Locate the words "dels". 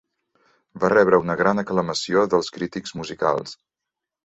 2.33-2.51